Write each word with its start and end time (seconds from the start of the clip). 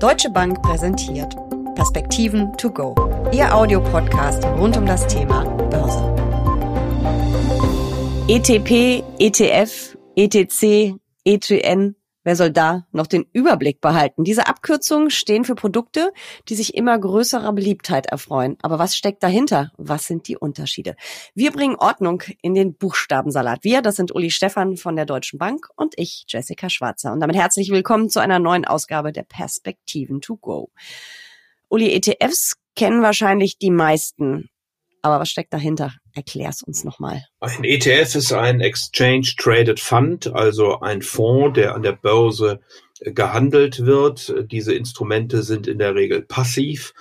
Deutsche 0.00 0.30
Bank 0.30 0.62
präsentiert 0.62 1.36
Perspektiven 1.74 2.56
to 2.56 2.70
go. 2.70 2.94
Ihr 3.32 3.54
Audiopodcast 3.54 4.42
rund 4.58 4.74
um 4.78 4.86
das 4.86 5.06
Thema 5.06 5.44
Börse. 5.68 6.02
ETP, 8.26 9.04
ETF, 9.18 9.98
ETC, 10.16 10.94
ETN 11.24 11.96
Wer 12.30 12.36
soll 12.36 12.52
da 12.52 12.86
noch 12.92 13.08
den 13.08 13.26
Überblick 13.32 13.80
behalten? 13.80 14.22
Diese 14.22 14.46
Abkürzungen 14.46 15.10
stehen 15.10 15.44
für 15.44 15.56
Produkte, 15.56 16.12
die 16.48 16.54
sich 16.54 16.76
immer 16.76 16.96
größerer 16.96 17.52
Beliebtheit 17.52 18.06
erfreuen. 18.06 18.56
Aber 18.62 18.78
was 18.78 18.94
steckt 18.96 19.24
dahinter? 19.24 19.72
Was 19.78 20.06
sind 20.06 20.28
die 20.28 20.36
Unterschiede? 20.36 20.94
Wir 21.34 21.50
bringen 21.50 21.74
Ordnung 21.74 22.22
in 22.40 22.54
den 22.54 22.74
Buchstabensalat. 22.74 23.64
Wir, 23.64 23.82
das 23.82 23.96
sind 23.96 24.14
Uli 24.14 24.30
Stefan 24.30 24.76
von 24.76 24.94
der 24.94 25.06
Deutschen 25.06 25.40
Bank 25.40 25.66
und 25.74 25.94
ich, 25.96 26.24
Jessica 26.28 26.70
Schwarzer. 26.70 27.12
Und 27.12 27.18
damit 27.18 27.34
herzlich 27.34 27.70
willkommen 27.70 28.10
zu 28.10 28.20
einer 28.20 28.38
neuen 28.38 28.64
Ausgabe 28.64 29.10
der 29.10 29.24
Perspektiven 29.24 30.20
to 30.20 30.36
go. 30.36 30.70
Uli, 31.68 31.92
ETFs 31.92 32.54
kennen 32.76 33.02
wahrscheinlich 33.02 33.58
die 33.58 33.72
meisten. 33.72 34.50
Aber 35.02 35.20
was 35.20 35.30
steckt 35.30 35.52
dahinter? 35.52 35.92
Erklär's 36.14 36.62
uns 36.62 36.84
nochmal. 36.84 37.24
Ein 37.40 37.64
ETF 37.64 38.14
ist 38.16 38.32
ein 38.32 38.60
Exchange 38.60 39.32
Traded 39.38 39.80
Fund, 39.80 40.26
also 40.34 40.80
ein 40.80 41.02
Fonds, 41.02 41.54
der 41.54 41.74
an 41.74 41.82
der 41.82 41.92
Börse 41.92 42.60
äh, 43.00 43.12
gehandelt 43.12 43.86
wird. 43.86 44.34
Diese 44.50 44.74
Instrumente 44.74 45.42
sind 45.42 45.66
in 45.66 45.78
der 45.78 45.94
Regel 45.94 46.22
passiv. 46.22 46.92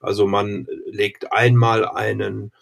Also 0.00 0.26
man 0.26 0.66
legt 0.86 1.32
einmal 1.32 1.86
einen 1.86 2.52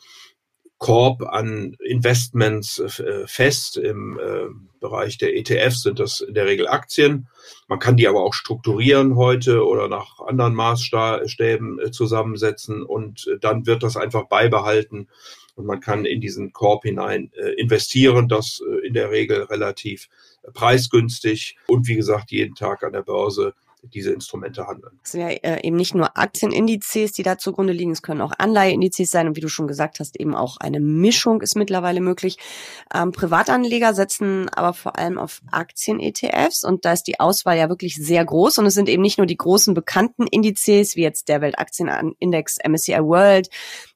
Korb 0.79 1.23
an 1.23 1.77
Investments 1.85 2.79
äh, 2.79 3.27
fest. 3.27 3.77
Im 3.77 4.19
äh, 4.19 4.47
Bereich 4.81 5.19
der 5.19 5.37
ETFs 5.37 5.83
sind 5.83 5.99
das 5.99 6.21
in 6.21 6.35
der 6.35 6.47
Regel 6.47 6.69
Aktien. 6.69 7.29
Man 7.67 7.81
kann 7.81 7.97
die 7.97 8.07
aber 8.07 8.23
auch 8.23 8.33
strukturieren 8.33 9.17
heute 9.17 9.67
oder 9.67 9.89
nach 9.89 10.21
anderen 10.21 10.55
Maßstäben 10.55 11.81
äh, 11.81 11.91
zusammensetzen 11.91 12.85
und 12.85 13.29
dann 13.41 13.67
wird 13.67 13.83
das 13.83 13.97
einfach 13.97 14.29
beibehalten 14.29 15.09
und 15.57 15.67
man 15.67 15.81
kann 15.81 16.05
in 16.05 16.21
diesen 16.21 16.53
Korb 16.53 16.85
hinein 16.85 17.33
investieren. 17.57 18.29
Das 18.29 18.63
in 18.85 18.95
der 18.95 19.11
Regel 19.11 19.43
relativ 19.43 20.09
preisgünstig 20.55 21.57
und 21.67 21.89
wie 21.89 21.97
gesagt 21.97 22.31
jeden 22.31 22.55
Tag 22.55 22.85
an 22.85 22.93
der 22.93 23.03
Börse 23.03 23.55
diese 23.95 24.13
Instrumente 24.13 24.67
handeln. 24.67 24.99
Es 25.03 25.13
sind 25.13 25.21
ja 25.21 25.29
äh, 25.29 25.67
eben 25.67 25.77
nicht 25.77 25.95
nur 25.95 26.17
Aktienindizes, 26.17 27.13
die 27.13 27.23
da 27.23 27.39
zugrunde 27.39 27.73
liegen, 27.73 27.93
es 27.93 28.03
können 28.03 28.21
auch 28.21 28.33
Anleiheindizes 28.37 29.11
sein 29.11 29.29
und 29.29 29.37
wie 29.37 29.41
du 29.41 29.49
schon 29.49 29.69
gesagt 29.69 30.01
hast, 30.01 30.19
eben 30.19 30.35
auch 30.35 30.59
eine 30.59 30.81
Mischung 30.81 31.41
ist 31.43 31.57
mittlerweile 31.57 32.01
möglich. 32.01 32.39
Ähm, 32.95 33.13
Privatanleger 33.13 33.95
setzen 33.95 34.49
aber 34.51 34.75
vor 34.75 34.99
allem 34.99 35.19
auf 35.19 35.41
Aktien-ETFs 35.51 36.65
und 36.65 36.85
da 36.85 36.93
ist 36.93 37.05
die 37.05 37.21
Auswahl 37.21 37.57
ja 37.57 37.69
wirklich 37.69 37.97
sehr 37.97 38.25
groß 38.25 38.59
und 38.59 38.67
es 38.67 38.75
sind 38.75 38.89
eben 38.89 39.03
nicht 39.03 39.19
nur 39.19 39.27
die 39.27 39.37
großen 39.37 39.75
bekannten 39.75 40.27
Indizes, 40.27 40.97
wie 40.97 41.03
jetzt 41.03 41.29
der 41.29 41.41
Weltaktienindex 41.41 42.59
MSCI 42.67 43.01
World, 43.01 43.49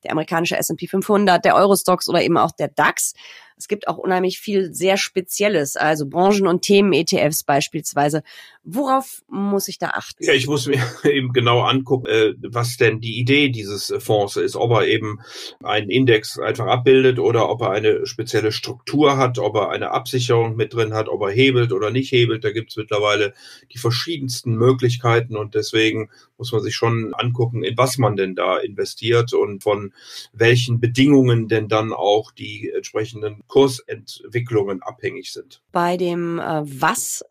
der 0.04 0.12
amerikanische 0.12 0.56
S&P 0.56 0.86
500, 0.86 1.44
der 1.44 1.56
Eurostox 1.56 2.08
oder 2.08 2.22
eben 2.22 2.36
auch 2.36 2.52
der 2.52 2.68
DAX, 2.68 3.14
es 3.62 3.68
gibt 3.68 3.86
auch 3.86 3.96
unheimlich 3.96 4.40
viel 4.40 4.74
sehr 4.74 4.96
Spezielles, 4.96 5.76
also 5.76 6.06
Branchen- 6.06 6.48
und 6.48 6.62
Themen-ETFs 6.62 7.44
beispielsweise. 7.44 8.24
Worauf 8.64 9.22
muss 9.28 9.68
ich 9.68 9.78
da 9.78 9.90
achten? 9.90 10.24
Ja, 10.24 10.32
ich 10.32 10.48
muss 10.48 10.66
mir 10.66 10.82
eben 11.04 11.32
genau 11.32 11.60
angucken, 11.60 12.06
äh, 12.06 12.34
was 12.42 12.76
denn 12.76 13.00
die 13.00 13.20
Idee 13.20 13.50
dieses 13.50 13.90
äh, 13.90 14.00
Fonds 14.00 14.36
ist. 14.36 14.56
Ob 14.56 14.72
er 14.72 14.88
eben 14.88 15.20
einen 15.62 15.90
Index 15.90 16.40
einfach 16.40 16.66
abbildet 16.66 17.20
oder 17.20 17.48
ob 17.48 17.60
er 17.62 17.70
eine 17.70 18.04
spezielle 18.04 18.50
Struktur 18.50 19.16
hat, 19.16 19.38
ob 19.38 19.54
er 19.54 19.70
eine 19.70 19.92
Absicherung 19.92 20.56
mit 20.56 20.74
drin 20.74 20.92
hat, 20.92 21.08
ob 21.08 21.22
er 21.22 21.30
hebelt 21.30 21.72
oder 21.72 21.92
nicht 21.92 22.10
hebelt. 22.10 22.42
Da 22.42 22.50
gibt 22.50 22.70
es 22.72 22.76
mittlerweile 22.76 23.32
die 23.72 23.78
verschiedensten 23.78 24.54
Möglichkeiten 24.56 25.36
und 25.36 25.54
deswegen 25.54 26.10
muss 26.36 26.50
man 26.50 26.62
sich 26.62 26.74
schon 26.74 27.14
angucken, 27.14 27.62
in 27.62 27.76
was 27.76 27.98
man 27.98 28.16
denn 28.16 28.34
da 28.34 28.58
investiert 28.58 29.32
und 29.32 29.62
von 29.62 29.92
welchen 30.32 30.80
Bedingungen 30.80 31.46
denn 31.46 31.68
dann 31.68 31.92
auch 31.92 32.32
die 32.32 32.72
entsprechenden 32.74 33.42
Kursentwicklungen 33.52 34.82
abhängig 34.82 35.30
sind. 35.30 35.62
Bei 35.72 35.98
dem 35.98 36.38
äh, 36.38 36.62
Was 36.64 37.22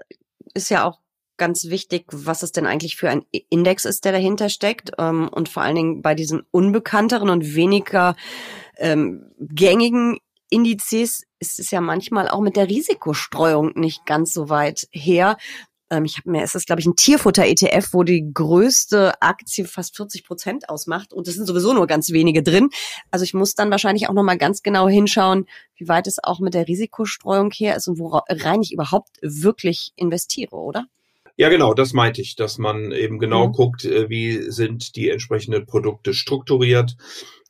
ist 0.54 0.70
ja 0.70 0.86
auch 0.86 1.00
ganz 1.38 1.66
wichtig, 1.66 2.06
was 2.12 2.44
es 2.44 2.52
denn 2.52 2.68
eigentlich 2.68 2.96
für 2.96 3.10
ein 3.10 3.26
Index 3.50 3.86
ist, 3.86 4.06
der 4.06 4.12
dahinter 4.12 4.50
steckt. 4.50 4.92
Ähm, 5.00 5.28
und 5.30 5.50
vor 5.50 5.64
allen 5.64 5.76
Dingen 5.76 6.02
bei 6.04 6.14
diesen 6.14 6.44
unbekannteren 6.52 7.32
und 7.32 7.56
weniger 7.56 8.16
ähm, 8.78 9.32
gängigen 9.40 10.20
Indizes 10.52 11.24
ist 11.40 11.60
es 11.60 11.72
ja 11.72 11.82
manchmal 11.82 12.28
auch 12.28 12.42
mit 12.42 12.56
der 12.56 12.70
Risikostreuung 12.70 13.72
nicht 13.74 14.06
ganz 14.06 14.32
so 14.32 14.50
weit 14.50 14.88
her 14.92 15.38
ähm, 15.92 16.06
ich 16.06 16.18
habe 16.18 16.32
mir, 16.32 16.44
ist 16.44 16.66
glaube 16.66 16.80
ich 16.80 16.88
ein 16.88 16.96
Tierfutter-ETF, 16.96 17.90
wo 17.92 18.04
die 18.04 18.32
größte 18.34 19.22
Aktie 19.22 19.66
fast 19.66 19.96
40 19.96 20.24
Prozent 20.24 20.70
ausmacht 20.70 21.14
und 21.14 21.28
es 21.28 21.36
sind 21.36 21.46
sowieso 21.46 21.74
nur 21.74 21.86
ganz 21.86 22.12
wenige 22.12 22.42
drin. 22.42 22.70
Also 23.12 23.24
ich 23.24 23.34
muss 23.34 23.54
dann 23.54 23.70
wahrscheinlich 23.70 24.10
auch 24.10 24.14
nochmal 24.14 24.38
ganz 24.38 24.64
genau 24.64 24.88
hinschauen, 24.88 25.46
wie 25.76 25.88
weit 25.88 26.08
es 26.08 26.24
auch 26.24 26.40
mit 26.40 26.54
der 26.54 26.68
Risikostreuung 26.68 27.52
her 27.52 27.76
ist 27.76 27.88
und 27.88 28.00
worein 28.00 28.62
ich 28.62 28.72
überhaupt 28.72 29.10
wirklich 29.22 29.92
investiere, 29.96 30.56
oder? 30.56 30.86
Ja, 31.38 31.50
genau, 31.50 31.74
das 31.74 31.94
meinte 31.94 32.22
ich, 32.22 32.36
dass 32.36 32.58
man 32.58 32.92
eben 32.92 33.20
genau 33.20 33.48
mhm. 33.48 33.52
guckt, 33.54 33.86
äh, 33.86 34.10
wie 34.10 34.52
sind 34.52 34.96
die 34.96 35.10
entsprechenden 35.10 35.66
Produkte 35.66 36.14
strukturiert, 36.14 36.98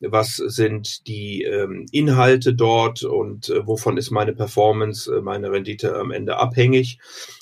was 0.00 0.36
sind 0.36 1.06
die 1.06 1.42
ähm, 1.42 1.86
Inhalte 1.92 2.54
dort 2.54 3.02
und 3.02 3.48
äh, 3.50 3.66
wovon 3.66 3.96
ist 3.96 4.10
meine 4.10 4.32
Performance, 4.32 5.12
äh, 5.14 5.20
meine 5.20 5.50
Rendite 5.50 5.96
am 5.96 6.10
Ende 6.10 6.38
abhängig. 6.38 6.98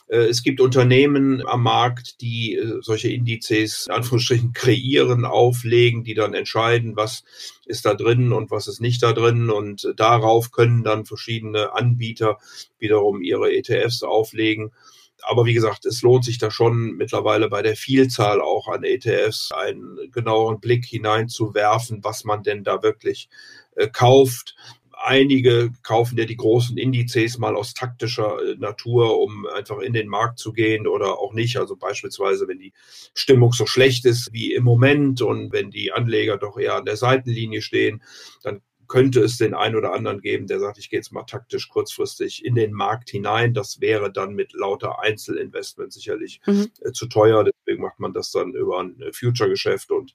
Äh, 0.09 0.27
es 0.27 0.43
gibt 0.43 0.61
Unternehmen 0.61 1.47
am 1.47 1.63
Markt, 1.63 2.21
die 2.21 2.57
äh, 2.57 2.81
solche 2.83 3.11
Indizes 3.11 3.87
in 3.87 3.95
Anführungsstrichen 3.95 4.53
kreieren, 4.53 5.25
auflegen, 5.25 6.05
die 6.05 6.15
dann 6.15 6.35
entscheiden, 6.35 6.97
was 6.97 7.23
ist 7.65 7.87
da 7.87 7.95
drin 7.95 8.33
und 8.33 8.51
was 8.51 8.67
ist 8.67 8.81
nicht 8.81 9.03
da 9.03 9.13
drin. 9.13 9.51
Und 9.51 9.93
darauf 9.97 10.51
können 10.51 10.85
dann 10.85 11.07
verschiedene 11.07 11.75
Anbieter 11.75 12.39
wiederum 12.79 13.23
ihre 13.23 13.53
ETFs 13.53 14.03
auflegen 14.03 14.73
aber 15.23 15.45
wie 15.45 15.55
gesagt, 15.55 15.87
es 15.87 16.03
lohnt 16.03 16.25
sich 16.25 16.39
da 16.39 16.51
schon 16.51 16.97
mittlerweile 16.97 17.49
bei 17.49 17.63
der 17.63 17.77
Vielzahl 17.77 18.41
auch 18.41 18.69
an 18.69 18.85
ETFs 18.85 19.51
einen 19.53 20.11
genaueren 20.13 20.61
Blick 20.61 20.85
hineinzuwerfen, 20.85 22.03
was 22.03 22.25
man 22.25 22.43
denn 22.43 22.65
da 22.65 22.83
wirklich 22.83 23.29
äh, 23.77 23.89
kauft. 23.89 24.57
Einige 25.03 25.71
kaufen 25.83 26.19
ja 26.19 26.27
die 26.27 26.37
großen 26.37 26.77
Indizes 26.77 27.39
mal 27.39 27.57
aus 27.57 27.73
taktischer 27.73 28.39
äh, 28.43 28.57
Natur, 28.57 29.19
um 29.19 29.47
einfach 29.47 29.79
in 29.79 29.93
den 29.93 30.09
Markt 30.09 30.39
zu 30.39 30.53
gehen 30.53 30.87
oder 30.87 31.19
auch 31.19 31.33
nicht. 31.33 31.57
Also 31.57 31.77
beispielsweise, 31.77 32.49
wenn 32.49 32.59
die 32.59 32.73
Stimmung 33.15 33.53
so 33.53 33.67
schlecht 33.67 34.05
ist 34.05 34.33
wie 34.33 34.53
im 34.53 34.65
Moment 34.65 35.23
und 35.23 35.53
wenn 35.53 35.71
die 35.71 35.93
Anleger 35.93 36.37
doch 36.37 36.59
eher 36.59 36.75
an 36.77 36.85
der 36.85 36.97
Seitenlinie 36.97 37.63
stehen, 37.63 38.03
dann 38.43 38.61
könnte 38.91 39.21
es 39.21 39.39
den 39.39 39.55
einen 39.55 39.77
oder 39.77 39.95
anderen 39.95 40.21
geben, 40.21 40.49
der 40.49 40.59
sagt, 40.59 40.77
ich 40.77 40.91
gehe 40.91 40.99
jetzt 40.99 41.13
mal 41.13 41.23
taktisch 41.23 41.69
kurzfristig 41.69 42.45
in 42.45 42.57
den 42.57 42.73
Markt 42.73 43.09
hinein. 43.09 43.55
Das 43.55 43.81
wäre 43.81 44.13
dann 44.13 44.35
mit 44.35 44.53
lauter 44.53 44.99
Einzelinvestment 44.99 45.93
sicherlich 45.93 46.41
mhm. 46.45 46.71
äh, 46.81 46.91
zu 46.91 47.07
teuer. 47.07 47.45
Deswegen 47.45 47.83
macht 47.83 48.01
man 48.01 48.13
das 48.13 48.33
dann 48.33 48.53
über 48.53 48.81
ein 48.81 49.01
äh, 49.01 49.13
Future-Geschäft 49.13 49.93
und 49.93 50.13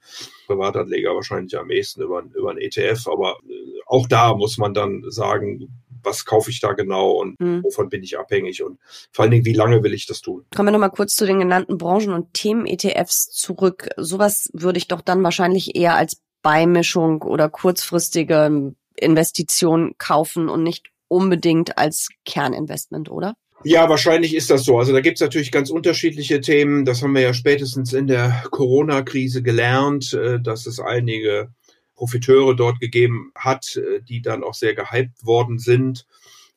Privatanleger 0.48 1.16
wahrscheinlich 1.16 1.58
am 1.58 1.72
ehesten 1.72 2.02
über, 2.02 2.22
über 2.36 2.52
ein 2.52 2.58
ETF. 2.58 3.08
Aber 3.08 3.38
äh, 3.50 3.80
auch 3.86 4.08
da 4.08 4.36
muss 4.36 4.58
man 4.58 4.74
dann 4.74 5.06
sagen, 5.08 5.70
was 6.04 6.26
kaufe 6.26 6.52
ich 6.52 6.60
da 6.60 6.74
genau 6.74 7.12
und 7.12 7.40
mhm. 7.40 7.64
wovon 7.64 7.90
bin 7.90 8.04
ich 8.04 8.20
abhängig 8.20 8.62
und 8.62 8.78
vor 9.12 9.24
allen 9.24 9.32
Dingen, 9.32 9.46
wie 9.46 9.54
lange 9.54 9.84
will 9.84 9.94
ich 9.94 10.06
das 10.06 10.22
tun? 10.22 10.46
Kommen 10.54 10.68
wir 10.68 10.72
nochmal 10.72 10.92
kurz 10.92 11.16
zu 11.16 11.26
den 11.26 11.40
genannten 11.40 11.78
Branchen- 11.78 12.14
und 12.14 12.34
Themen-ETFs 12.34 13.32
zurück. 13.32 13.90
Sowas 13.96 14.50
würde 14.54 14.78
ich 14.78 14.88
doch 14.90 15.02
dann 15.02 15.24
wahrscheinlich 15.24 15.76
eher 15.76 15.96
als 15.96 16.22
Beimischung 16.46 17.24
oder 17.24 17.50
kurzfristige 17.50 18.76
Investition 18.96 19.96
kaufen 19.98 20.48
und 20.48 20.62
nicht 20.62 20.92
unbedingt 21.08 21.80
als 21.80 22.10
Kerninvestment, 22.24 23.10
oder? 23.10 23.34
Ja, 23.64 23.90
wahrscheinlich 23.90 24.36
ist 24.36 24.52
das 24.52 24.64
so. 24.64 24.78
Also 24.78 24.94
da 24.94 25.02
gibt 25.02 25.18
es 25.18 25.22
natürlich 25.22 25.52
ganz 25.52 25.72
unterschiedliche 25.72 26.42
Themen. 26.42 26.86
Das 26.86 27.02
haben 27.02 27.16
wir 27.16 27.24
ja 27.24 27.34
spätestens 27.34 27.94
in 27.94 28.06
der 28.06 28.44
Corona-Krise 28.52 29.42
gelernt, 29.42 30.14
äh, 30.14 30.40
dass 30.40 30.68
es 30.68 30.80
einige 30.80 31.50
Profiteure 31.96 32.56
dort 32.56 32.80
gegeben 32.80 33.32
hat, 33.34 33.78
äh, 33.78 34.02
die 34.04 34.22
dann 34.22 34.44
auch 34.44 34.54
sehr 34.54 34.76
gehypt 34.76 35.26
worden 35.26 35.58
sind 35.58 36.06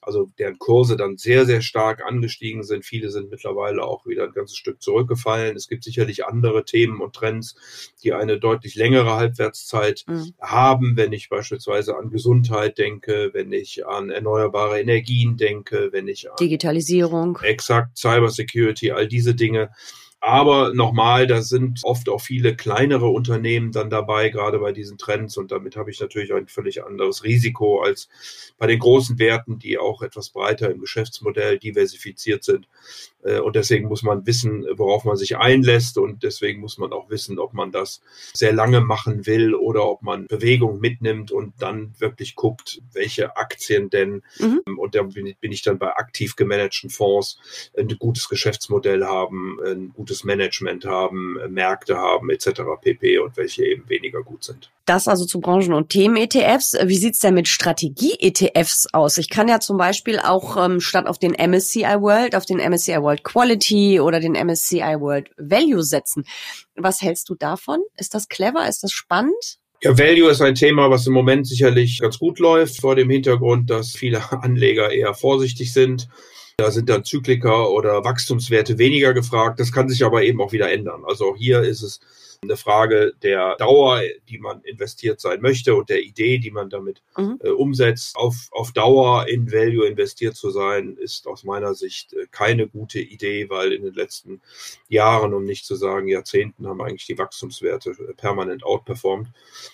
also 0.09 0.31
deren 0.39 0.59
Kurse 0.59 0.97
dann 0.97 1.19
sehr, 1.19 1.45
sehr 1.45 1.61
stark 1.61 2.03
angestiegen 2.03 2.63
sind. 2.63 2.87
Viele 2.87 3.11
sind 3.11 3.31
mittlerweile 3.31 3.83
auch 3.85 4.07
wieder 4.07 4.25
ein 4.25 4.33
ganzes 4.33 4.57
Stück 4.57 4.81
zurückgefallen. 4.81 5.55
Es 5.55 5.69
gibt 5.69 5.85
sicherlich 5.85 6.25
andere 6.25 6.65
Themen 6.65 7.03
und 7.03 7.15
Trends, 7.15 7.93
die 8.03 8.15
eine 8.15 8.41
deutlich 8.41 8.75
längere 8.75 9.15
Halbwertszeit 9.17 10.05
mhm. 10.07 10.33
haben, 10.41 10.97
wenn 10.97 11.13
ich 11.13 11.29
beispielsweise 11.29 11.95
an 11.99 12.09
Gesundheit 12.09 12.79
denke, 12.79 13.31
wenn 13.35 13.53
ich 13.53 13.87
an 13.87 14.09
erneuerbare 14.09 14.81
Energien 14.81 15.37
denke, 15.37 15.91
wenn 15.93 16.09
ich 16.09 16.31
an 16.31 16.37
Digitalisierung. 16.41 17.39
Exakt, 17.43 17.99
Cybersecurity, 17.99 18.93
all 18.93 19.09
diese 19.09 19.35
Dinge. 19.35 19.71
Aber 20.21 20.75
nochmal, 20.75 21.29
da 21.29 21.43
sind 21.43 21.81
oft 21.85 22.09
auch 22.09 22.21
viele 22.21 22.57
kleinere 22.57 23.07
Unternehmen 23.07 23.71
dann 23.71 23.89
dabei, 23.89 24.31
gerade 24.31 24.59
bei 24.59 24.73
diesen 24.73 24.99
Trends. 24.99 25.37
Und 25.37 25.53
damit 25.53 25.77
habe 25.77 25.91
ich 25.93 26.01
natürlich 26.01 26.35
ein 26.35 26.49
völlig 26.49 26.85
anderes 26.85 27.23
Risiko 27.23 27.81
als 27.83 28.09
bei 28.59 28.67
den 28.67 28.81
großen 28.81 29.19
Werten, 29.21 29.61
die 29.61 29.79
auch 29.79 30.03
etwas 30.03 30.31
breiter 30.31 30.71
im 30.71 30.81
Geschäftsmodell 30.81 31.59
diversifiziert 31.59 32.43
sind. 32.43 32.69
Äh, 33.29 33.41
und 33.41 33.57
deswegen 33.57 33.89
muss 33.89 34.03
man 34.03 34.27
wissen, 34.27 34.67
worauf 34.77 35.05
man 35.05 35.17
sich 35.17 35.37
einlässt. 35.37 35.99
Und 35.99 36.23
deswegen 36.23 36.61
muss 36.61 36.79
man 36.79 36.93
auch 36.93 37.11
wissen, 37.11 37.39
ob 37.39 37.53
man 37.53 37.73
das 37.73 38.01
sehr 38.33 38.53
lange 38.53 38.81
machen 38.81 39.27
will 39.27 39.55
oder 39.55 39.89
ob 39.89 40.03
man 40.03 40.27
Bewegung 40.27 40.81
mitnimmt 40.81 41.31
und 41.31 41.55
dann 41.59 41.95
wirklich 41.99 42.35
guckt, 42.35 42.81
welche 42.93 43.37
Aktien 43.37 43.91
denn, 43.91 44.23
mhm. 44.39 44.63
und 44.79 44.95
da 44.95 45.03
bin 45.03 45.37
ich 45.41 45.63
dann 45.63 45.79
bei 45.79 45.95
aktiv 45.95 46.37
gemanagten 46.37 46.91
Fonds, 46.91 47.39
ein 47.77 47.89
gutes 47.99 48.29
Geschäftsmodell 48.29 49.05
haben, 49.05 49.59
ein 49.65 49.93
gutes 49.95 50.25
Management 50.25 50.85
haben, 50.85 51.39
Märkte 51.49 51.97
haben, 51.97 52.31
etc. 52.31 52.63
pp. 52.81 53.19
und 53.19 53.37
welche 53.37 53.65
eben 53.65 53.89
weniger 53.89 54.23
gut 54.23 54.45
sind. 54.45 54.71
Das 54.89 55.07
also 55.07 55.27
zu 55.27 55.41
Branchen- 55.41 55.75
und 55.75 55.91
Themen-ETFs. 55.91 56.75
Wie 56.85 56.97
sieht's 56.97 57.19
denn 57.19 57.35
mit 57.35 57.47
Strategie-ETFs 57.47 58.89
aus? 58.95 59.19
Ich 59.19 59.29
kann 59.29 59.47
ja 59.47 59.61
zum 59.61 59.77
Beispiel 59.77 60.19
auch 60.19 60.57
ähm, 60.57 60.81
statt 60.81 61.07
auf 61.07 61.19
den 61.19 61.33
MSCI 61.33 62.01
World 62.01 62.35
auf 62.35 62.47
den 62.47 62.59
MSCI 62.59 63.03
World 63.03 63.18
Quality 63.25 64.01
oder 64.01 64.21
den 64.21 64.33
MSCI 64.33 65.01
World 65.01 65.31
Value 65.37 65.83
setzen. 65.83 66.25
Was 66.77 67.03
hältst 67.03 67.29
du 67.29 67.35
davon? 67.35 67.81
Ist 67.97 68.15
das 68.15 68.29
clever? 68.29 68.69
Ist 68.69 68.83
das 68.83 68.93
spannend? 68.93 69.59
Ja, 69.81 69.97
Value 69.97 70.29
ist 70.29 70.43
ein 70.43 70.57
Thema, 70.57 70.91
was 70.91 71.07
im 71.07 71.13
Moment 71.13 71.47
sicherlich 71.47 72.01
ganz 72.01 72.19
gut 72.19 72.41
läuft, 72.41 72.81
vor 72.81 72.97
dem 72.97 73.11
Hintergrund, 73.11 73.71
dass 73.71 73.93
viele 73.93 74.33
Anleger 74.43 74.91
eher 74.91 75.15
vorsichtig 75.15 75.73
sind. 75.73 76.09
Da 76.57 76.73
sind 76.73 76.89
dann 76.89 77.05
Zykliker 77.05 77.71
oder 77.71 78.05
Wachstumswerte 78.05 78.79
weniger 78.79 79.15
gefragt. 79.15 79.61
Das 79.61 79.71
kann 79.71 79.89
sich 79.89 80.05
aber 80.05 80.25
eben 80.25 80.41
auch 80.41 80.51
wieder 80.51 80.73
ändern. 80.73 81.05
Also 81.07 81.27
auch 81.27 81.37
hier 81.37 81.61
ist 81.61 81.83
es 81.83 82.01
eine 82.43 82.57
Frage 82.57 83.15
der 83.23 83.57
Dauer, 83.57 84.03
die 84.29 84.39
man 84.39 84.63
investiert 84.63 85.21
sein 85.21 85.41
möchte 85.41 85.75
und 85.75 85.89
der 85.89 86.03
Idee, 86.03 86.39
die 86.39 86.51
man 86.51 86.71
damit 86.71 87.03
mhm. 87.17 87.39
äh, 87.43 87.51
umsetzt. 87.51 88.17
Auf, 88.17 88.49
auf 88.53 88.73
Dauer 88.73 89.29
in 89.29 89.51
Value 89.51 89.87
investiert 89.87 90.37
zu 90.37 90.51
sein, 90.51 90.97
ist 90.97 91.27
aus 91.27 91.43
meiner 91.45 91.75
Sicht 91.75 92.13
äh, 92.13 92.27
keine 92.31 92.69
gute 92.69 93.01
Idee, 93.01 93.51
weil 93.51 93.73
in 93.73 93.83
den 93.83 93.95
letzten 93.95 94.41
Jahren, 94.89 95.35
um 95.35 95.45
nicht 95.45 95.67
zu 95.67 95.75
sagen 95.75 96.07
Jahrzehnten, 96.07 96.67
haben 96.67 96.81
eigentlich 96.81 97.07
die 97.07 97.19
Wachstumswerte 97.19 97.91
äh, 97.91 98.15
permanent 98.15 98.65
outperformed. 98.65 99.29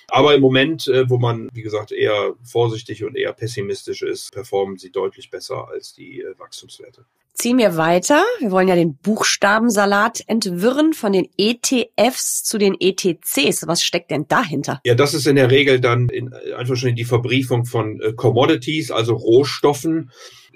Aber 0.09 0.35
im 0.35 0.41
Moment, 0.41 0.89
äh, 0.89 1.09
wo 1.09 1.19
man, 1.19 1.51
wie 1.53 1.63
gesagt, 1.63 1.93
eher 1.93 2.35
vorsichtig 2.43 3.05
und 3.05 3.17
eher 3.17 3.35
pessimistisch 3.35 4.03
ist, 4.03 4.33
performen 4.33 4.79
sie 4.79 4.91
deutlich 4.91 5.31
besser 5.31 5.69
als 5.69 5.95
die 5.95 6.25
Wachstumswerte. 6.39 7.05
Ziehen 7.35 7.59
wir 7.59 7.77
weiter. 7.77 8.23
Wir 8.39 8.53
wollen 8.53 8.69
ja 8.69 8.77
den 8.77 8.97
Buchstabensalat 8.97 10.23
entwirren 10.29 10.93
von 10.93 11.13
den 11.13 11.29
ETFs 11.37 12.45
zu 12.45 12.59
den 12.59 12.77
ETCs. 12.79 13.67
Was 13.67 13.83
steckt 13.83 14.13
denn 14.13 14.29
dahinter? 14.29 14.81
Ja, 14.85 14.95
das 14.95 15.15
ist 15.15 15.27
in 15.27 15.35
der 15.35 15.51
Regel 15.51 15.81
dann 15.81 16.09
in, 16.09 16.33
einfach 16.57 16.77
schon 16.77 16.95
die 16.95 17.05
Verbriefung 17.05 17.65
von 17.65 18.01
äh, 18.01 18.13
Commodities, 18.13 18.93
also 18.93 19.15
Rohstoffen. 19.15 20.13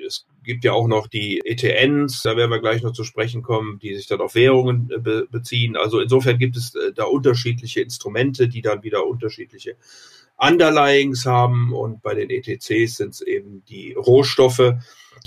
Es 0.06 0.24
gibt 0.44 0.64
ja 0.64 0.72
auch 0.72 0.86
noch 0.86 1.08
die 1.08 1.42
ETNs, 1.44 2.22
da 2.22 2.36
werden 2.36 2.52
wir 2.52 2.60
gleich 2.60 2.82
noch 2.82 2.92
zu 2.92 3.02
sprechen 3.02 3.42
kommen, 3.42 3.80
die 3.80 3.96
sich 3.96 4.06
dann 4.06 4.20
auf 4.20 4.36
Währungen 4.36 4.88
äh, 4.94 4.98
be 4.98 5.26
beziehen. 5.28 5.76
Also 5.76 5.98
insofern 5.98 6.38
gibt 6.38 6.56
es 6.56 6.76
äh, 6.76 6.92
da 6.94 7.04
unterschiedliche 7.04 7.80
Instrumente, 7.80 8.48
die 8.48 8.62
dann 8.62 8.84
wieder 8.84 9.04
unterschiedliche 9.04 9.74
Underlyings 10.36 11.26
haben 11.26 11.72
und 11.74 12.02
bei 12.02 12.14
den 12.14 12.30
ETCs 12.30 12.96
sind 12.96 13.14
es 13.14 13.20
eben 13.20 13.64
die 13.68 13.94
Rohstoffe. 13.94 14.74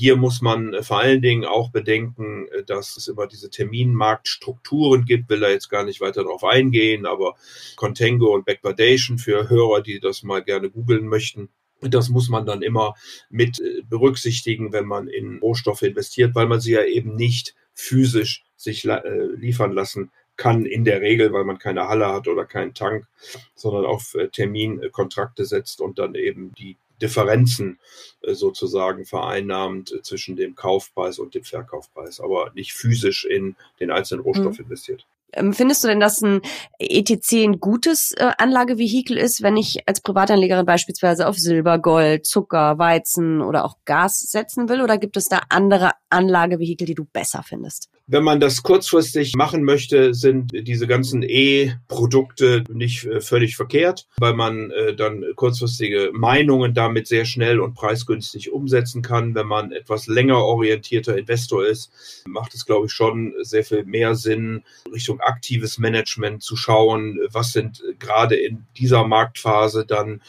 Hier 0.01 0.15
muss 0.15 0.41
man 0.41 0.73
äh, 0.73 0.81
vor 0.81 0.97
allen 0.97 1.21
Dingen 1.21 1.45
auch 1.45 1.69
bedenken, 1.69 2.47
äh, 2.47 2.63
dass 2.63 2.97
es 2.97 3.07
immer 3.07 3.27
diese 3.27 3.51
Terminmarktstrukturen 3.51 5.05
gibt, 5.05 5.29
will 5.29 5.41
da 5.41 5.51
jetzt 5.51 5.69
gar 5.69 5.83
nicht 5.83 6.01
weiter 6.01 6.23
darauf 6.23 6.43
eingehen, 6.43 7.05
aber 7.05 7.35
Contango 7.75 8.33
und 8.33 8.43
Backwardation 8.43 9.19
für 9.19 9.47
Hörer, 9.47 9.83
die 9.83 9.99
das 9.99 10.23
mal 10.23 10.41
gerne 10.43 10.71
googeln 10.71 11.05
möchten. 11.05 11.49
Das 11.81 12.09
muss 12.09 12.29
man 12.29 12.47
dann 12.47 12.63
immer 12.63 12.95
mit 13.29 13.59
äh, 13.59 13.83
berücksichtigen, 13.87 14.73
wenn 14.73 14.87
man 14.87 15.07
in 15.07 15.37
Rohstoffe 15.37 15.83
investiert, 15.83 16.33
weil 16.33 16.47
man 16.47 16.59
sie 16.59 16.71
ja 16.71 16.83
eben 16.83 17.15
nicht 17.15 17.53
physisch 17.75 18.43
sich 18.57 18.87
liefern 19.35 19.71
lassen 19.71 20.09
kann 20.35 20.65
in 20.65 20.83
der 20.83 21.01
Regel, 21.01 21.31
weil 21.31 21.43
man 21.43 21.59
keine 21.59 21.87
Halle 21.87 22.07
hat 22.07 22.27
oder 22.27 22.45
keinen 22.45 22.73
Tank, 22.73 23.05
sondern 23.53 23.85
auf 23.85 24.15
Terminkontrakte 24.31 25.45
setzt 25.45 25.79
und 25.79 25.99
dann 25.99 26.15
eben 26.15 26.53
die 26.55 26.75
Differenzen 27.01 27.79
äh, 28.21 28.33
sozusagen 28.33 29.05
vereinnahmt 29.05 29.91
äh, 29.91 30.01
zwischen 30.01 30.35
dem 30.35 30.55
Kaufpreis 30.55 31.19
und 31.19 31.35
dem 31.35 31.43
Verkaufpreis, 31.43 32.19
aber 32.19 32.51
nicht 32.53 32.73
physisch 32.73 33.25
in 33.25 33.55
den 33.79 33.91
einzelnen 33.91 34.23
Rohstoff 34.23 34.57
mhm. 34.59 34.65
investiert. 34.65 35.05
Ähm, 35.33 35.53
findest 35.53 35.83
du 35.83 35.87
denn, 35.87 35.99
dass 35.99 36.21
ein 36.21 36.41
ETC 36.77 37.43
ein 37.43 37.59
gutes 37.59 38.11
äh, 38.11 38.31
Anlagevehikel 38.37 39.17
ist, 39.17 39.41
wenn 39.41 39.55
ich 39.55 39.87
als 39.87 40.01
Privatanlegerin 40.01 40.65
beispielsweise 40.65 41.27
auf 41.27 41.37
Silber, 41.37 41.79
Gold, 41.79 42.25
Zucker, 42.25 42.77
Weizen 42.77 43.41
oder 43.41 43.63
auch 43.63 43.77
Gas 43.85 44.19
setzen 44.19 44.67
will? 44.67 44.81
Oder 44.81 44.97
gibt 44.97 45.15
es 45.15 45.25
da 45.25 45.41
andere 45.49 45.91
Anlagevehikel, 46.11 46.85
die 46.85 46.95
du 46.95 47.05
besser 47.05 47.43
findest? 47.43 47.89
Wenn 48.07 48.23
man 48.23 48.39
das 48.39 48.61
kurzfristig 48.63 49.33
machen 49.35 49.63
möchte, 49.63 50.13
sind 50.13 50.51
diese 50.53 50.85
ganzen 50.85 51.23
E-Produkte 51.23 52.63
nicht 52.69 53.05
äh, 53.05 53.21
völlig 53.21 53.55
verkehrt, 53.55 54.07
weil 54.17 54.33
man 54.33 54.71
äh, 54.71 54.95
dann 54.95 55.23
kurzfristige 55.35 56.11
Meinungen 56.13 56.73
damit 56.73 57.07
sehr 57.07 57.25
schnell 57.25 57.59
und 57.59 57.73
preisgünstig 57.73 58.51
umsetzen 58.51 59.01
kann. 59.01 59.33
Wenn 59.35 59.47
man 59.47 59.71
etwas 59.71 60.07
länger 60.07 60.43
orientierter 60.43 61.17
Investor 61.17 61.65
ist, 61.65 61.91
macht 62.27 62.53
es, 62.53 62.65
glaube 62.65 62.87
ich, 62.87 62.91
schon 62.91 63.33
sehr 63.41 63.63
viel 63.63 63.85
mehr 63.85 64.15
Sinn, 64.15 64.63
Richtung 64.91 65.21
aktives 65.21 65.77
Management 65.77 66.43
zu 66.43 66.55
schauen. 66.55 67.19
Was 67.31 67.53
sind 67.53 67.81
gerade 67.99 68.35
in 68.35 68.65
dieser 68.77 69.07
Marktphase 69.07 69.85
dann 69.85 70.15
äh, 70.15 70.19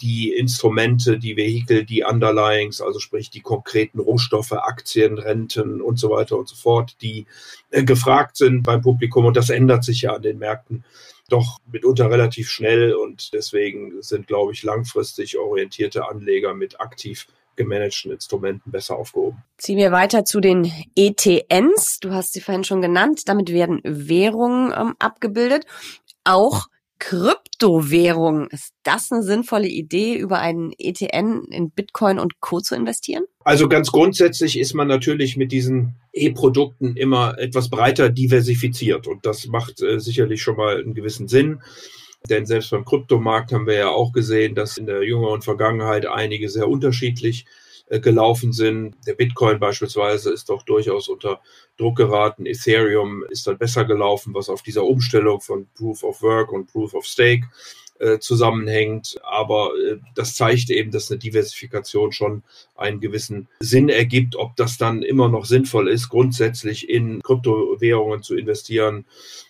die 0.00 0.32
Instrumente, 0.32 1.18
die 1.18 1.36
Vehikel, 1.36 1.84
die 1.84 2.02
Underlyings, 2.02 2.80
also 2.80 2.98
sprich 2.98 3.30
die 3.30 3.40
konkreten 3.40 4.00
Rohstoffe, 4.00 4.52
Aktien, 4.52 5.18
Renten 5.18 5.80
und 5.80 5.98
so 5.98 6.10
weiter 6.10 6.36
und 6.36 6.48
so 6.48 6.56
fort, 6.56 6.96
die 7.00 7.26
äh, 7.70 7.84
gefragt 7.84 8.36
sind 8.36 8.62
beim 8.62 8.82
Publikum. 8.82 9.24
Und 9.26 9.36
das 9.36 9.50
ändert 9.50 9.84
sich 9.84 10.02
ja 10.02 10.14
an 10.14 10.22
den 10.22 10.38
Märkten 10.38 10.84
doch 11.28 11.58
mitunter 11.70 12.10
relativ 12.10 12.50
schnell. 12.50 12.94
Und 12.94 13.32
deswegen 13.32 14.02
sind, 14.02 14.26
glaube 14.26 14.52
ich, 14.52 14.62
langfristig 14.62 15.38
orientierte 15.38 16.08
Anleger 16.08 16.54
mit 16.54 16.80
aktiv 16.80 17.26
gemanagten 17.56 18.12
Instrumenten 18.12 18.70
besser 18.70 18.96
aufgehoben. 18.96 19.42
Ziehen 19.58 19.78
wir 19.78 19.90
weiter 19.90 20.24
zu 20.24 20.40
den 20.40 20.72
ETNs. 20.94 21.98
Du 22.00 22.12
hast 22.12 22.32
sie 22.32 22.40
vorhin 22.40 22.64
schon 22.64 22.80
genannt. 22.80 23.22
Damit 23.26 23.52
werden 23.52 23.80
Währungen 23.84 24.72
ähm, 24.76 24.94
abgebildet. 24.98 25.66
Auch 26.24 26.68
Kryptowährung. 26.98 28.48
Ist 28.48 28.74
das 28.82 29.10
eine 29.12 29.22
sinnvolle 29.22 29.68
Idee, 29.68 30.14
über 30.16 30.38
einen 30.38 30.72
ETN 30.76 31.44
in 31.50 31.70
Bitcoin 31.70 32.18
und 32.18 32.40
Co. 32.40 32.60
zu 32.60 32.74
investieren? 32.74 33.24
Also 33.44 33.68
ganz 33.68 33.90
grundsätzlich 33.92 34.58
ist 34.58 34.74
man 34.74 34.88
natürlich 34.88 35.36
mit 35.36 35.52
diesen 35.52 35.96
E-Produkten 36.12 36.96
immer 36.96 37.38
etwas 37.38 37.70
breiter 37.70 38.10
diversifiziert 38.10 39.06
und 39.06 39.24
das 39.24 39.46
macht 39.46 39.80
äh, 39.82 40.00
sicherlich 40.00 40.42
schon 40.42 40.56
mal 40.56 40.78
einen 40.80 40.94
gewissen 40.94 41.28
Sinn. 41.28 41.60
Denn 42.28 42.46
selbst 42.46 42.70
beim 42.70 42.84
Kryptomarkt 42.84 43.52
haben 43.52 43.66
wir 43.66 43.74
ja 43.74 43.88
auch 43.88 44.12
gesehen, 44.12 44.54
dass 44.54 44.76
in 44.76 44.86
der 44.86 45.02
jüngeren 45.04 45.40
Vergangenheit 45.40 46.04
einige 46.06 46.48
sehr 46.48 46.68
unterschiedlich 46.68 47.46
gelaufen 47.90 48.52
sind. 48.52 48.96
Der 49.06 49.14
Bitcoin 49.14 49.58
beispielsweise 49.58 50.30
ist 50.30 50.48
doch 50.48 50.62
durchaus 50.62 51.08
unter 51.08 51.40
Druck 51.76 51.96
geraten. 51.96 52.46
Ethereum 52.46 53.24
ist 53.30 53.46
dann 53.46 53.58
besser 53.58 53.84
gelaufen, 53.84 54.34
was 54.34 54.48
auf 54.48 54.62
dieser 54.62 54.84
Umstellung 54.84 55.40
von 55.40 55.66
Proof 55.74 56.02
of 56.04 56.22
Work 56.22 56.52
und 56.52 56.70
Proof 56.70 56.94
of 56.94 57.06
Stake 57.06 57.48
äh, 57.98 58.18
zusammenhängt. 58.18 59.18
Aber 59.22 59.72
äh, 59.76 59.96
das 60.14 60.34
zeigt 60.34 60.70
eben, 60.70 60.90
dass 60.90 61.10
eine 61.10 61.18
Diversifikation 61.18 62.12
schon 62.12 62.42
einen 62.76 63.00
gewissen 63.00 63.48
Sinn 63.60 63.88
ergibt. 63.88 64.36
Ob 64.36 64.54
das 64.56 64.78
dann 64.78 65.02
immer 65.02 65.28
noch 65.28 65.46
sinnvoll 65.46 65.88
ist, 65.88 66.08
grundsätzlich 66.08 66.88
in 66.88 67.22
Kryptowährungen 67.22 68.22
zu 68.22 68.36
investieren, 68.36 69.04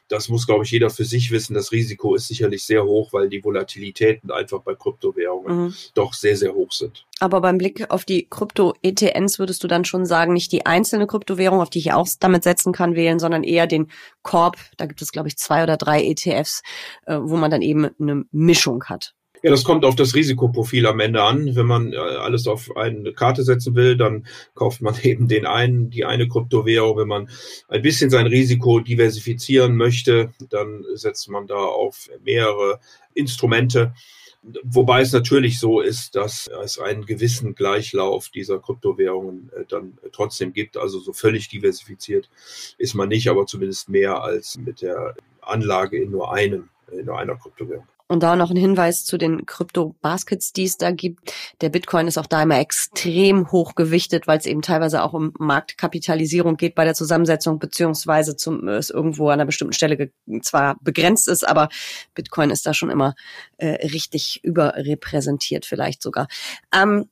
das 0.09 0.29
muss, 0.31 0.47
glaube 0.47 0.65
ich, 0.65 0.71
jeder 0.71 0.89
für 0.89 1.05
sich 1.05 1.31
wissen. 1.31 1.55
Das 1.55 1.73
Risiko 1.73 2.15
ist 2.15 2.29
sicherlich 2.29 2.65
sehr 2.65 2.85
hoch, 2.85 3.13
weil 3.13 3.29
die 3.29 3.45
Volatilitäten 3.45 4.31
einfach 4.31 4.61
bei 4.61 4.75
Kryptowährungen 4.75 5.65
mhm. 5.65 5.75
doch 5.95 6.15
sehr, 6.15 6.37
sehr 6.37 6.55
hoch 6.55 6.73
sind. 6.73 7.05
Aber 7.21 7.41
beim 7.41 7.59
Blick 7.59 7.91
auf 7.91 8.05
die 8.05 8.29
Krypto-ETNs 8.29 9.39
würdest 9.39 9.63
du 9.65 9.69
dann 9.69 9.85
schon 9.85 10.07
sagen, 10.07 10.33
nicht 10.33 10.53
die 10.53 10.67
einzelne 10.67 11.07
Kryptowährung, 11.07 11.61
auf 11.61 11.71
die 11.71 11.81
ich 11.81 11.93
auch 11.93 12.09
damit 12.21 12.45
setzen 12.45 12.73
kann, 12.73 12.95
wählen, 12.95 13.19
sondern 13.19 13.43
eher 13.43 13.67
den 13.67 13.91
Korb. 14.23 14.57
Da 14.77 14.87
gibt 14.87 15.03
es, 15.03 15.13
glaube 15.13 15.29
ich, 15.29 15.37
zwei 15.37 15.63
oder 15.63 15.77
drei 15.77 16.05
ETFs, 16.05 16.63
äh, 17.07 17.19
wo 17.21 17.37
man 17.37 17.51
dann 17.51 17.63
eben 17.63 17.89
eine 18.01 18.25
Mischung 18.31 18.85
hat. 18.85 19.15
Ja, 19.43 19.51
das 19.51 19.63
kommt 19.63 19.85
auf 19.85 19.95
das 19.95 20.15
Risikoprofil 20.15 20.87
am 20.87 20.99
Ende 20.99 21.23
an. 21.23 21.55
Wenn 21.55 21.67
man 21.67 21.93
äh, 21.93 21.97
alles 21.97 22.49
auf 22.49 22.77
eine 22.77 23.13
Karte 23.13 23.45
setzen 23.45 23.75
will, 23.77 23.97
dann 23.97 24.27
kauft 24.55 24.83
man 24.83 24.95
eben 25.03 25.29
den 25.29 25.47
einen, 25.47 25.91
die 25.91 26.05
eine 26.05 26.29
Kryptowährung. 26.29 26.97
Wenn 26.97 27.09
man 27.09 27.29
ein 27.69 27.83
bisschen 27.83 28.11
sein 28.11 28.27
Risiko 28.27 28.81
diversifizieren 28.81 29.77
möchte, 29.77 30.33
dann 30.51 30.85
setzt 30.95 31.29
man 31.29 31.47
da 31.47 31.57
auf 31.57 32.09
mehrere 32.25 32.81
Instrumente. 33.15 33.95
Wobei 34.43 35.01
es 35.01 35.13
natürlich 35.13 35.59
so 35.59 35.81
ist, 35.81 36.15
dass 36.15 36.49
es 36.63 36.79
einen 36.79 37.05
gewissen 37.07 37.55
Gleichlauf 37.55 38.29
dieser 38.29 38.61
Kryptowährungen 38.61 39.51
äh, 39.53 39.65
dann 39.69 39.99
trotzdem 40.13 40.53
gibt. 40.53 40.77
Also 40.77 41.01
so 41.01 41.13
völlig 41.13 41.49
diversifiziert 41.49 42.31
ist 42.79 42.95
man 42.95 43.09
nicht, 43.09 43.29
aber 43.29 43.47
zumindest 43.47 43.89
mehr 43.89 44.23
als 44.23 44.57
mit 44.57 44.81
der 44.81 45.17
Anlage 45.41 46.01
in 46.01 46.11
nur 46.11 46.33
einem, 46.33 46.69
in 46.93 47.07
nur 47.07 47.19
einer 47.19 47.37
Kryptowährung. 47.37 47.87
Und 48.09 48.23
da 48.23 48.37
noch 48.37 48.51
ein 48.51 48.57
Hinweis 48.57 49.05
zu 49.05 49.19
den 49.19 49.45
Krypto-Baskets, 49.45 50.55
die 50.55 50.65
es 50.65 50.79
da 50.79 50.91
gibt. 50.91 51.33
Der 51.61 51.69
Bitcoin 51.69 52.09
ist 52.09 52.17
auch 52.17 52.27
da 52.27 52.43
immer 52.43 52.59
extrem 52.59 53.53
hoch 53.53 53.75
gewichtet, 53.75 54.27
weil 54.27 54.39
es 54.39 54.47
eben 54.47 54.63
teilweise 54.63 55.03
auch 55.03 55.13
um 55.13 55.35
Marktkapitalisierung 55.39 56.57
geht 56.57 56.75
bei 56.75 56.87
der 56.87 56.95
Zusammensetzung, 56.95 57.59
beziehungsweise 57.59 58.35
zum, 58.35 58.67
es 58.67 58.89
irgendwo 58.89 59.29
an 59.29 59.35
einer 59.35 59.45
bestimmten 59.45 59.75
Stelle 59.75 60.11
zwar 60.41 60.77
begrenzt 60.81 61.29
ist, 61.29 61.47
aber 61.47 61.69
Bitcoin 62.15 62.49
ist 62.49 62.67
da 62.67 62.73
schon 62.73 62.89
immer 62.89 63.15
äh, 63.59 63.87
richtig 63.89 64.41
überrepräsentiert 64.43 65.67
vielleicht 65.67 66.03
sogar. 66.03 66.29
Ähm, 66.75 67.11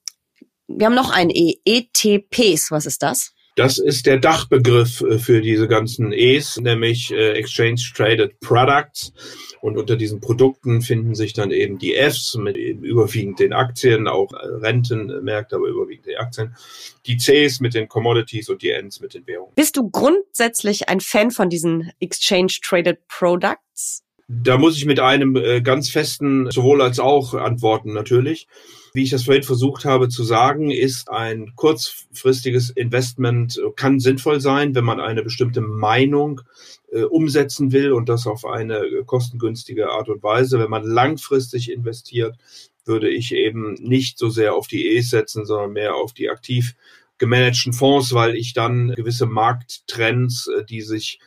wir 0.68 0.86
haben 0.86 0.94
noch 0.94 1.10
ein 1.10 1.30
E, 1.30 1.60
ETPs. 1.64 2.70
Was 2.70 2.86
ist 2.86 3.02
das? 3.02 3.35
Das 3.56 3.78
ist 3.78 4.04
der 4.04 4.18
Dachbegriff 4.18 5.00
äh, 5.00 5.18
für 5.18 5.40
diese 5.40 5.66
ganzen 5.66 6.12
E's, 6.12 6.58
nämlich 6.60 7.10
äh, 7.10 7.32
Exchange 7.32 7.80
Traded 7.94 8.38
Products. 8.40 9.14
Und 9.62 9.78
unter 9.78 9.96
diesen 9.96 10.20
Produkten 10.20 10.82
finden 10.82 11.14
sich 11.14 11.32
dann 11.32 11.50
eben 11.50 11.78
die 11.78 11.94
Fs 11.94 12.36
mit 12.36 12.58
überwiegend 12.58 13.40
den 13.40 13.54
Aktien, 13.54 14.08
auch 14.08 14.30
äh, 14.34 14.36
Rentenmärkte, 14.36 15.56
aber 15.56 15.68
überwiegend 15.68 16.06
die 16.06 16.18
Aktien, 16.18 16.54
die 17.06 17.16
Cs 17.16 17.60
mit 17.60 17.72
den 17.72 17.88
Commodities 17.88 18.50
und 18.50 18.60
die 18.60 18.70
Ns 18.70 19.00
mit 19.00 19.14
den 19.14 19.26
Währungen. 19.26 19.54
Bist 19.54 19.78
du 19.78 19.88
grundsätzlich 19.90 20.90
ein 20.90 21.00
Fan 21.00 21.30
von 21.30 21.48
diesen 21.48 21.90
Exchange 21.98 22.58
Traded 22.62 23.08
Products? 23.08 24.05
Da 24.28 24.58
muss 24.58 24.76
ich 24.76 24.86
mit 24.86 24.98
einem 24.98 25.36
äh, 25.36 25.60
ganz 25.60 25.88
festen 25.88 26.50
sowohl 26.50 26.82
als 26.82 26.98
auch 26.98 27.34
antworten 27.34 27.92
natürlich. 27.92 28.48
Wie 28.92 29.04
ich 29.04 29.10
das 29.10 29.22
vorhin 29.22 29.44
versucht 29.44 29.84
habe 29.84 30.08
zu 30.08 30.24
sagen, 30.24 30.70
ist 30.72 31.10
ein 31.10 31.52
kurzfristiges 31.54 32.70
Investment 32.70 33.56
äh, 33.56 33.70
kann 33.76 34.00
sinnvoll 34.00 34.40
sein, 34.40 34.74
wenn 34.74 34.84
man 34.84 34.98
eine 34.98 35.22
bestimmte 35.22 35.60
Meinung 35.60 36.40
äh, 36.90 37.02
umsetzen 37.02 37.70
will 37.70 37.92
und 37.92 38.08
das 38.08 38.26
auf 38.26 38.44
eine 38.44 38.80
kostengünstige 39.06 39.90
Art 39.90 40.08
und 40.08 40.24
Weise. 40.24 40.58
Wenn 40.58 40.70
man 40.70 40.82
langfristig 40.82 41.70
investiert, 41.70 42.36
würde 42.84 43.08
ich 43.08 43.32
eben 43.32 43.74
nicht 43.74 44.18
so 44.18 44.28
sehr 44.28 44.54
auf 44.54 44.66
die 44.66 44.88
E's 44.88 45.08
setzen, 45.08 45.46
sondern 45.46 45.72
mehr 45.72 45.94
auf 45.94 46.12
die 46.12 46.30
aktiv 46.30 46.74
gemanagten 47.18 47.72
Fonds, 47.72 48.12
weil 48.12 48.34
ich 48.34 48.54
dann 48.54 48.92
gewisse 48.94 49.26
Markttrends, 49.26 50.50
die 50.68 50.82
sich 50.82 51.18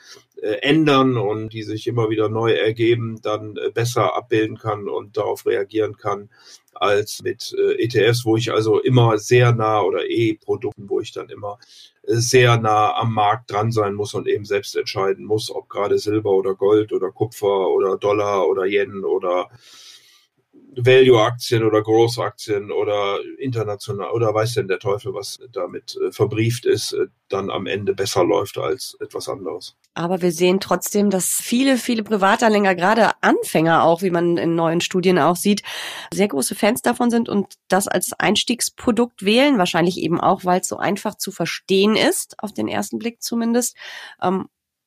ändern 0.61 1.17
und 1.17 1.49
die 1.49 1.63
sich 1.63 1.87
immer 1.87 2.09
wieder 2.09 2.29
neu 2.29 2.51
ergeben, 2.53 3.19
dann 3.21 3.57
äh, 3.57 3.69
besser 3.71 4.15
abbilden 4.15 4.57
kann 4.57 4.87
und 4.87 5.17
darauf 5.17 5.45
reagieren 5.45 5.97
kann 5.97 6.29
als 6.73 7.21
mit 7.21 7.53
ETFs, 7.77 8.23
wo 8.23 8.37
ich 8.37 8.53
also 8.53 8.79
immer 8.79 9.17
sehr 9.17 9.51
nah 9.53 9.81
oder 9.81 10.09
E-Produkten, 10.09 10.89
wo 10.89 11.01
ich 11.01 11.11
dann 11.11 11.27
immer 11.27 11.59
sehr 12.03 12.57
nah 12.57 12.95
am 12.95 13.13
Markt 13.13 13.51
dran 13.51 13.73
sein 13.73 13.95
muss 13.95 14.13
und 14.13 14.29
eben 14.29 14.45
selbst 14.45 14.77
entscheiden 14.77 15.25
muss, 15.25 15.51
ob 15.51 15.67
gerade 15.67 15.97
Silber 15.97 16.31
oder 16.31 16.55
Gold 16.55 16.93
oder 16.93 17.11
Kupfer 17.11 17.67
oder 17.67 17.97
Dollar 17.97 18.47
oder 18.47 18.65
Yen 18.65 19.03
oder 19.03 19.49
Value-Aktien 20.75 21.63
oder 21.63 21.81
Growth-Aktien 21.81 22.71
oder 22.71 23.19
international 23.37 24.11
oder 24.11 24.33
weiß 24.33 24.55
denn 24.55 24.67
der 24.67 24.79
Teufel, 24.79 25.13
was 25.13 25.39
damit 25.51 25.97
äh, 25.97 26.11
verbrieft 26.11 26.65
ist, 26.65 26.93
äh, 26.93 27.07
dann 27.27 27.49
am 27.49 27.65
Ende 27.65 27.93
besser 27.93 28.23
läuft 28.23 28.57
als 28.57 28.97
etwas 28.99 29.27
anderes. 29.29 29.75
Aber 29.99 30.21
wir 30.21 30.31
sehen 30.31 30.61
trotzdem, 30.61 31.09
dass 31.09 31.25
viele, 31.25 31.75
viele 31.75 32.03
Privatanleger, 32.03 32.73
gerade 32.73 33.11
Anfänger 33.19 33.83
auch, 33.83 34.01
wie 34.01 34.11
man 34.11 34.37
in 34.37 34.55
neuen 34.55 34.79
Studien 34.79 35.19
auch 35.19 35.35
sieht, 35.35 35.61
sehr 36.13 36.29
große 36.29 36.55
Fans 36.55 36.81
davon 36.81 37.11
sind 37.11 37.27
und 37.27 37.55
das 37.67 37.89
als 37.89 38.13
Einstiegsprodukt 38.13 39.25
wählen. 39.25 39.57
Wahrscheinlich 39.57 39.97
eben 39.97 40.21
auch, 40.21 40.45
weil 40.45 40.61
es 40.61 40.69
so 40.69 40.77
einfach 40.77 41.15
zu 41.15 41.31
verstehen 41.33 41.97
ist, 41.97 42.41
auf 42.41 42.53
den 42.53 42.69
ersten 42.69 42.97
Blick 42.97 43.21
zumindest. 43.21 43.75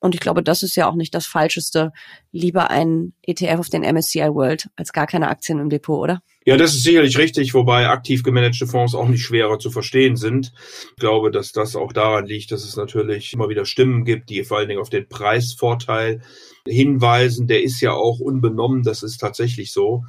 Und 0.03 0.13
ich 0.13 0.19
glaube, 0.19 0.43
das 0.43 0.63
ist 0.63 0.75
ja 0.75 0.89
auch 0.89 0.95
nicht 0.95 1.15
das 1.15 1.25
Falscheste. 1.25 1.93
Lieber 2.33 2.69
ein 2.69 3.13
ETF 3.21 3.59
auf 3.59 3.69
den 3.69 3.83
MSCI 3.83 4.27
World 4.33 4.69
als 4.75 4.91
gar 4.91 5.07
keine 5.07 5.29
Aktien 5.29 5.59
im 5.59 5.69
Depot, 5.69 5.97
oder? 5.97 6.21
Ja, 6.45 6.57
das 6.57 6.73
ist 6.73 6.83
sicherlich 6.83 7.17
richtig, 7.17 7.53
wobei 7.53 7.87
aktiv 7.87 8.21
gemanagte 8.21 8.67
Fonds 8.67 8.95
auch 8.95 9.07
nicht 9.07 9.23
schwerer 9.23 9.59
zu 9.59 9.71
verstehen 9.71 10.17
sind. 10.17 10.51
Ich 10.89 10.95
glaube, 10.97 11.31
dass 11.31 11.53
das 11.53 11.77
auch 11.77 11.93
daran 11.93 12.25
liegt, 12.25 12.51
dass 12.51 12.65
es 12.65 12.75
natürlich 12.75 13.31
immer 13.31 13.47
wieder 13.47 13.63
Stimmen 13.63 14.03
gibt, 14.03 14.29
die 14.29 14.43
vor 14.43 14.57
allen 14.57 14.67
Dingen 14.67 14.81
auf 14.81 14.89
den 14.89 15.07
Preisvorteil 15.07 16.21
hinweisen. 16.67 17.47
Der 17.47 17.63
ist 17.63 17.79
ja 17.79 17.93
auch 17.93 18.19
unbenommen, 18.19 18.83
das 18.83 19.03
ist 19.03 19.19
tatsächlich 19.19 19.71
so. 19.71 20.03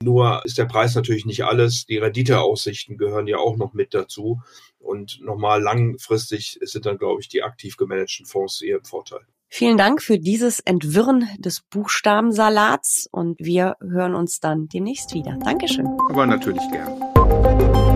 Nur 0.00 0.42
ist 0.44 0.58
der 0.58 0.66
Preis 0.66 0.94
natürlich 0.94 1.26
nicht 1.26 1.44
alles. 1.44 1.86
Die 1.86 1.98
Renditeaussichten 1.98 2.96
gehören 2.98 3.26
ja 3.26 3.38
auch 3.38 3.56
noch 3.56 3.72
mit 3.72 3.94
dazu. 3.94 4.40
Und 4.78 5.20
nochmal 5.20 5.60
langfristig 5.60 6.56
sind 6.62 6.86
dann, 6.86 6.98
glaube 6.98 7.20
ich, 7.20 7.28
die 7.28 7.42
aktiv 7.42 7.76
gemanagten 7.76 8.26
Fonds 8.26 8.62
eher 8.62 8.78
im 8.78 8.84
Vorteil. 8.84 9.26
Vielen 9.52 9.76
Dank 9.76 10.00
für 10.00 10.18
dieses 10.18 10.60
Entwirren 10.60 11.28
des 11.38 11.60
Buchstabensalats 11.60 13.08
und 13.10 13.40
wir 13.40 13.76
hören 13.80 14.14
uns 14.14 14.38
dann 14.38 14.68
demnächst 14.68 15.12
wieder. 15.12 15.36
Dankeschön. 15.42 15.88
Aber 16.08 16.24
natürlich 16.24 16.62
gern. 16.70 17.89